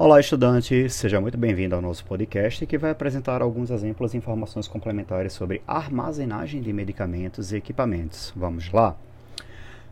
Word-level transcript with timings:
Olá, 0.00 0.20
estudante! 0.20 0.88
Seja 0.88 1.20
muito 1.20 1.36
bem-vindo 1.36 1.74
ao 1.74 1.82
nosso 1.82 2.04
podcast 2.04 2.64
que 2.64 2.78
vai 2.78 2.92
apresentar 2.92 3.42
alguns 3.42 3.68
exemplos 3.68 4.14
e 4.14 4.16
informações 4.16 4.68
complementares 4.68 5.32
sobre 5.32 5.60
armazenagem 5.66 6.62
de 6.62 6.72
medicamentos 6.72 7.50
e 7.50 7.56
equipamentos. 7.56 8.32
Vamos 8.36 8.70
lá? 8.70 8.96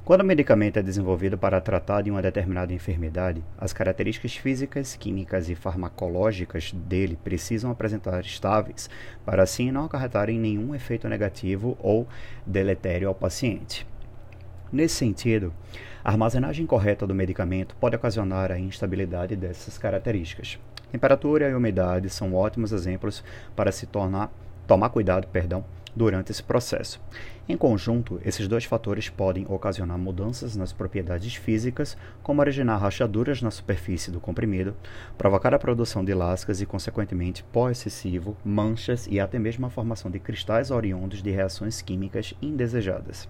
Quando 0.04 0.20
o 0.20 0.24
medicamento 0.24 0.76
é 0.76 0.82
desenvolvido 0.84 1.36
para 1.36 1.60
tratar 1.60 2.02
de 2.02 2.10
uma 2.12 2.22
determinada 2.22 2.72
enfermidade, 2.72 3.42
as 3.58 3.72
características 3.72 4.36
físicas, 4.36 4.94
químicas 4.94 5.48
e 5.48 5.56
farmacológicas 5.56 6.70
dele 6.70 7.18
precisam 7.24 7.72
apresentar 7.72 8.20
estáveis 8.20 8.88
para 9.24 9.42
assim 9.42 9.72
não 9.72 9.86
acarretarem 9.86 10.38
nenhum 10.38 10.72
efeito 10.72 11.08
negativo 11.08 11.76
ou 11.80 12.06
deletério 12.46 13.08
ao 13.08 13.14
paciente. 13.14 13.84
Nesse 14.72 14.96
sentido, 14.96 15.52
a 16.04 16.10
armazenagem 16.10 16.66
correta 16.66 17.06
do 17.06 17.14
medicamento 17.14 17.76
pode 17.76 17.94
ocasionar 17.94 18.50
a 18.50 18.58
instabilidade 18.58 19.36
dessas 19.36 19.78
características. 19.78 20.58
Temperatura 20.90 21.48
e 21.48 21.54
umidade 21.54 22.10
são 22.10 22.34
ótimos 22.34 22.72
exemplos 22.72 23.22
para 23.54 23.70
se 23.70 23.86
tornar, 23.86 24.32
tomar 24.66 24.88
cuidado 24.88 25.28
perdão, 25.28 25.64
durante 25.96 26.30
esse 26.30 26.42
processo. 26.42 27.00
Em 27.48 27.56
conjunto, 27.56 28.20
esses 28.24 28.46
dois 28.46 28.64
fatores 28.64 29.08
podem 29.08 29.46
ocasionar 29.48 29.96
mudanças 29.96 30.54
nas 30.54 30.72
propriedades 30.72 31.34
físicas, 31.36 31.96
como 32.22 32.40
originar 32.42 32.76
rachaduras 32.76 33.40
na 33.40 33.50
superfície 33.50 34.10
do 34.10 34.20
comprimido, 34.20 34.76
provocar 35.16 35.54
a 35.54 35.58
produção 35.58 36.04
de 36.04 36.12
lascas 36.12 36.60
e, 36.60 36.66
consequentemente, 36.66 37.42
pó 37.44 37.70
excessivo, 37.70 38.36
manchas 38.44 39.06
e 39.10 39.18
até 39.18 39.38
mesmo 39.38 39.64
a 39.64 39.70
formação 39.70 40.10
de 40.10 40.18
cristais 40.18 40.70
oriundos 40.70 41.22
de 41.22 41.30
reações 41.30 41.80
químicas 41.80 42.34
indesejadas. 42.42 43.26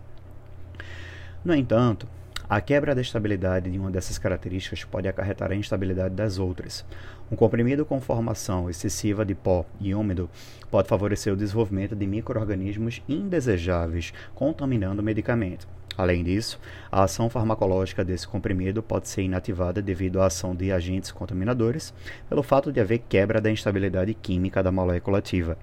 No 1.47 1.55
entanto, 1.55 2.09
a 2.51 2.61
quebra 2.61 2.93
da 2.93 3.01
estabilidade 3.01 3.71
de 3.71 3.79
uma 3.79 3.89
dessas 3.89 4.19
características 4.19 4.83
pode 4.83 5.07
acarretar 5.07 5.53
a 5.53 5.55
instabilidade 5.55 6.13
das 6.13 6.41
outras. 6.41 6.85
Um 7.31 7.37
comprimido 7.37 7.87
com 7.87 8.01
formação 8.01 8.69
excessiva 8.69 9.25
de 9.25 9.33
pó 9.33 9.65
e 9.81 9.95
úmido 9.95 10.29
pode 10.73 10.89
favorecer 10.89 11.33
o 11.33 11.37
desenvolvimento 11.37 11.95
de 11.95 12.05
microorganismos 12.05 13.01
indesejáveis, 13.09 14.13
contaminando 14.35 15.01
o 15.01 15.05
medicamento. 15.05 15.69
Além 15.97 16.25
disso, 16.25 16.59
a 16.91 17.05
ação 17.05 17.31
farmacológica 17.31 18.05
desse 18.05 18.27
comprimido 18.27 18.83
pode 18.83 19.09
ser 19.09 19.23
inativada 19.23 19.81
devido 19.81 20.21
à 20.21 20.27
ação 20.27 20.53
de 20.53 20.73
agentes 20.73 21.13
contaminadores, 21.13 21.95
pelo 22.29 22.43
fato 22.43 22.73
de 22.73 22.81
haver 22.81 23.05
quebra 23.09 23.41
da 23.41 23.53
instabilidade 23.53 24.15
química 24.15 24.65
da 24.65 24.73
molécula 24.73 25.19
ativa. 25.19 25.57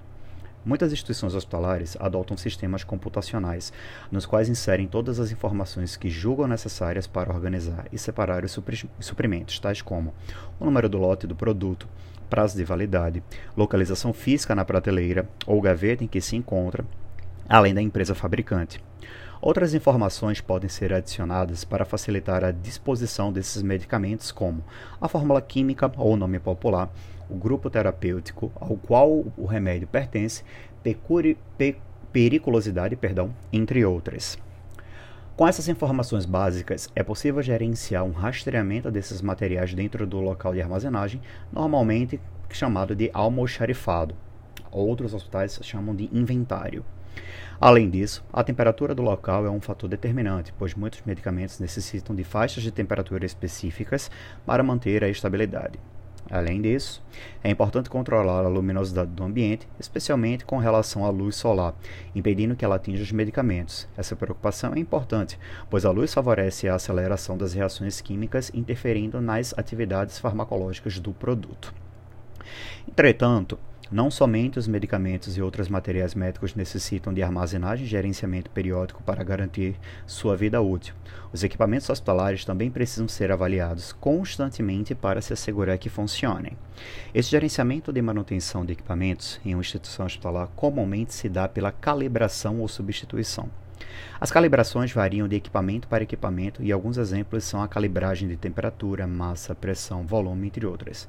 Muitas 0.64 0.92
instituições 0.92 1.34
hospitalares 1.34 1.94
adotam 2.00 2.38
sistemas 2.38 2.82
computacionais, 2.82 3.70
nos 4.10 4.24
quais 4.24 4.48
inserem 4.48 4.86
todas 4.86 5.20
as 5.20 5.30
informações 5.30 5.94
que 5.94 6.08
julgam 6.08 6.46
necessárias 6.46 7.06
para 7.06 7.32
organizar 7.32 7.86
e 7.92 7.98
separar 7.98 8.44
os 8.44 8.58
suprimentos, 8.98 9.58
tais 9.58 9.82
como 9.82 10.14
o 10.58 10.64
número 10.64 10.88
do 10.88 10.96
lote 10.96 11.26
do 11.26 11.36
produto, 11.36 11.86
prazo 12.30 12.56
de 12.56 12.64
validade, 12.64 13.22
localização 13.54 14.14
física 14.14 14.54
na 14.54 14.64
prateleira 14.64 15.28
ou 15.46 15.60
gaveta 15.60 16.02
em 16.02 16.06
que 16.06 16.20
se 16.20 16.34
encontra, 16.34 16.82
além 17.46 17.74
da 17.74 17.82
empresa 17.82 18.14
fabricante. 18.14 18.82
Outras 19.42 19.74
informações 19.74 20.40
podem 20.40 20.70
ser 20.70 20.94
adicionadas 20.94 21.64
para 21.64 21.84
facilitar 21.84 22.42
a 22.42 22.50
disposição 22.50 23.30
desses 23.30 23.60
medicamentos, 23.60 24.32
como 24.32 24.64
a 24.98 25.06
fórmula 25.08 25.42
química 25.42 25.92
ou 25.98 26.16
nome 26.16 26.38
popular, 26.38 26.88
o 27.34 27.36
grupo 27.36 27.68
terapêutico 27.68 28.52
ao 28.54 28.76
qual 28.76 29.24
o 29.36 29.44
remédio 29.44 29.88
pertence, 29.88 30.44
pecuri, 30.82 31.36
pe, 31.58 31.76
periculosidade, 32.12 32.94
perdão, 32.94 33.34
entre 33.52 33.84
outras. 33.84 34.38
Com 35.36 35.48
essas 35.48 35.68
informações 35.68 36.24
básicas, 36.24 36.88
é 36.94 37.02
possível 37.02 37.42
gerenciar 37.42 38.04
um 38.04 38.12
rastreamento 38.12 38.88
desses 38.88 39.20
materiais 39.20 39.74
dentro 39.74 40.06
do 40.06 40.20
local 40.20 40.54
de 40.54 40.62
armazenagem, 40.62 41.20
normalmente 41.52 42.20
chamado 42.50 42.94
de 42.94 43.10
almoxarifado. 43.12 44.14
Outros 44.70 45.12
hospitais 45.12 45.58
chamam 45.60 45.94
de 45.94 46.08
inventário. 46.12 46.84
Além 47.60 47.90
disso, 47.90 48.24
a 48.32 48.44
temperatura 48.44 48.94
do 48.94 49.02
local 49.02 49.44
é 49.44 49.50
um 49.50 49.60
fator 49.60 49.88
determinante, 49.88 50.54
pois 50.56 50.74
muitos 50.74 51.02
medicamentos 51.04 51.58
necessitam 51.58 52.14
de 52.14 52.22
faixas 52.22 52.62
de 52.62 52.70
temperatura 52.70 53.26
específicas 53.26 54.10
para 54.46 54.62
manter 54.62 55.02
a 55.02 55.08
estabilidade. 55.08 55.80
Além 56.30 56.60
disso, 56.60 57.02
é 57.42 57.50
importante 57.50 57.90
controlar 57.90 58.44
a 58.44 58.48
luminosidade 58.48 59.10
do 59.10 59.24
ambiente, 59.24 59.68
especialmente 59.78 60.44
com 60.44 60.56
relação 60.58 61.04
à 61.04 61.10
luz 61.10 61.36
solar, 61.36 61.74
impedindo 62.14 62.56
que 62.56 62.64
ela 62.64 62.76
atinja 62.76 63.02
os 63.02 63.12
medicamentos. 63.12 63.86
Essa 63.96 64.16
preocupação 64.16 64.72
é 64.74 64.78
importante, 64.78 65.38
pois 65.68 65.84
a 65.84 65.90
luz 65.90 66.14
favorece 66.14 66.68
a 66.68 66.74
aceleração 66.74 67.36
das 67.36 67.52
reações 67.52 68.00
químicas, 68.00 68.50
interferindo 68.54 69.20
nas 69.20 69.56
atividades 69.56 70.18
farmacológicas 70.18 70.98
do 70.98 71.12
produto. 71.12 71.74
Entretanto, 72.88 73.58
não 73.90 74.10
somente 74.10 74.58
os 74.58 74.66
medicamentos 74.66 75.36
e 75.36 75.42
outros 75.42 75.68
materiais 75.68 76.14
médicos 76.14 76.54
necessitam 76.54 77.12
de 77.12 77.22
armazenagem 77.22 77.84
e 77.84 77.88
gerenciamento 77.88 78.50
periódico 78.50 79.02
para 79.02 79.22
garantir 79.22 79.76
sua 80.06 80.36
vida 80.36 80.60
útil. 80.60 80.94
Os 81.32 81.44
equipamentos 81.44 81.88
hospitalares 81.90 82.44
também 82.44 82.70
precisam 82.70 83.08
ser 83.08 83.30
avaliados 83.30 83.92
constantemente 83.92 84.94
para 84.94 85.20
se 85.20 85.32
assegurar 85.32 85.78
que 85.78 85.88
funcionem. 85.88 86.56
Esse 87.14 87.30
gerenciamento 87.30 87.92
de 87.92 88.00
manutenção 88.00 88.64
de 88.64 88.72
equipamentos 88.72 89.40
em 89.44 89.54
uma 89.54 89.60
instituição 89.60 90.06
hospitalar 90.06 90.48
comumente 90.56 91.14
se 91.14 91.28
dá 91.28 91.48
pela 91.48 91.72
calibração 91.72 92.60
ou 92.60 92.68
substituição. 92.68 93.48
As 94.20 94.30
calibrações 94.30 94.92
variam 94.92 95.28
de 95.28 95.36
equipamento 95.36 95.88
para 95.88 96.04
equipamento 96.04 96.62
e 96.62 96.72
alguns 96.72 96.96
exemplos 96.96 97.44
são 97.44 97.62
a 97.62 97.68
calibragem 97.68 98.28
de 98.28 98.36
temperatura, 98.36 99.06
massa, 99.06 99.54
pressão, 99.54 100.06
volume, 100.06 100.46
entre 100.46 100.64
outras. 100.64 101.08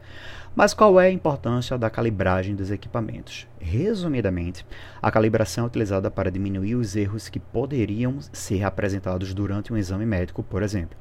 Mas 0.56 0.74
qual 0.74 1.00
é 1.00 1.08
a 1.08 1.12
importância 1.12 1.78
da 1.78 1.90
calibragem 1.90 2.56
dos 2.56 2.72
equipamentos? 2.72 3.48
Resumidamente, 3.60 4.66
a 5.02 5.12
calibração 5.12 5.64
é 5.64 5.68
utilizada 5.68 6.10
para 6.10 6.32
diminuir 6.32 6.76
os 6.76 6.96
erros 6.96 7.30
que 7.30 7.40
poderiam 7.40 8.20
ser 8.34 8.64
apresentados 8.64 9.34
durante 9.34 9.72
um 9.72 9.78
exame 9.78 10.06
médico, 10.06 10.44
por 10.44 10.64
exemplo. 10.64 10.98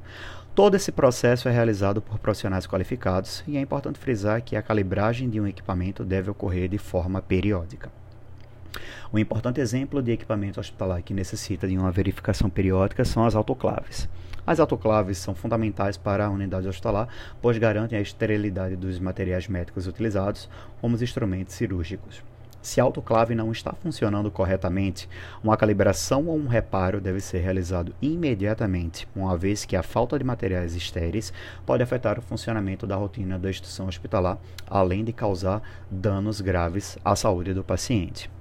Todo 0.53 0.75
esse 0.75 0.91
processo 0.91 1.49
é 1.49 1.51
realizado 1.51 2.01
por 2.01 2.17
profissionais 2.17 2.65
qualificados 2.65 3.43
e 3.45 3.57
é 3.57 3.59
importante 3.59 3.99
frisar 3.99 4.41
que 4.41 4.55
a 4.55 4.61
calibragem 4.61 5.29
de 5.29 5.41
um 5.41 5.47
equipamento 5.47 6.05
deve 6.05 6.29
ocorrer 6.29 6.69
de 6.69 6.77
forma 6.77 7.21
periódica. 7.21 7.91
Um 9.13 9.17
importante 9.17 9.61
exemplo 9.61 10.01
de 10.01 10.11
equipamento 10.11 10.59
hospitalar 10.59 11.01
que 11.01 11.13
necessita 11.13 11.67
de 11.67 11.77
uma 11.77 11.91
verificação 11.91 12.49
periódica 12.49 13.05
são 13.05 13.25
as 13.25 13.35
autoclaves. 13.35 14.09
As 14.45 14.59
autoclaves 14.59 15.17
são 15.17 15.33
fundamentais 15.33 15.97
para 15.97 16.25
a 16.25 16.29
unidade 16.29 16.67
hospitalar, 16.67 17.07
pois 17.41 17.57
garantem 17.57 17.97
a 17.97 18.01
esterilidade 18.01 18.75
dos 18.75 18.99
materiais 18.99 19.47
médicos 19.47 19.87
utilizados, 19.87 20.47
como 20.79 20.95
os 20.95 21.01
instrumentos 21.01 21.55
cirúrgicos. 21.55 22.23
Se 22.65 22.81
a 22.81 22.83
autoclave 22.83 23.35
não 23.35 23.51
está 23.51 23.73
funcionando 23.73 24.31
corretamente, 24.31 25.07
uma 25.43 25.55
calibração 25.55 26.25
ou 26.25 26.35
um 26.35 26.47
reparo 26.47 26.99
deve 26.99 27.19
ser 27.19 27.37
realizado 27.37 27.93
imediatamente, 28.01 29.07
uma 29.15 29.37
vez 29.37 29.65
que 29.65 29.75
a 29.75 29.83
falta 29.83 30.17
de 30.17 30.25
materiais 30.25 30.75
estéreis 30.75 31.31
pode 31.63 31.83
afetar 31.83 32.17
o 32.17 32.23
funcionamento 32.23 32.87
da 32.87 32.95
rotina 32.95 33.37
da 33.37 33.51
instituição 33.51 33.87
hospitalar, 33.87 34.39
além 34.67 35.03
de 35.03 35.13
causar 35.13 35.61
danos 35.91 36.41
graves 36.41 36.97
à 37.05 37.15
saúde 37.15 37.53
do 37.53 37.63
paciente. 37.63 38.31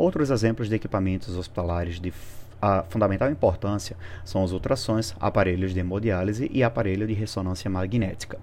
Outros 0.00 0.30
exemplos 0.30 0.70
de 0.70 0.74
equipamentos 0.74 1.36
hospitalares 1.36 2.00
de 2.00 2.10
a 2.58 2.82
fundamental 2.84 3.30
importância 3.30 3.94
são 4.24 4.42
os 4.42 4.50
ultrassons, 4.50 5.14
aparelhos 5.20 5.74
de 5.74 5.80
hemodiálise 5.80 6.50
e 6.50 6.62
aparelho 6.62 7.06
de 7.06 7.12
ressonância 7.12 7.68
magnética. 7.68 8.38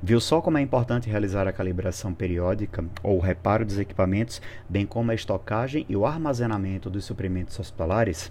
Viu 0.00 0.20
só 0.20 0.40
como 0.40 0.56
é 0.56 0.60
importante 0.60 1.10
realizar 1.10 1.48
a 1.48 1.52
calibração 1.52 2.14
periódica 2.14 2.84
ou 3.02 3.16
o 3.16 3.20
reparo 3.20 3.64
dos 3.64 3.76
equipamentos, 3.76 4.40
bem 4.68 4.86
como 4.86 5.10
a 5.10 5.16
estocagem 5.16 5.84
e 5.88 5.96
o 5.96 6.06
armazenamento 6.06 6.88
dos 6.88 7.04
suprimentos 7.04 7.58
hospitalares? 7.58 8.30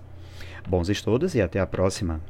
Bons 0.66 0.88
estudos 0.88 1.35
e 1.35 1.41
até 1.41 1.59
a 1.59 1.68
próxima! 1.68 2.22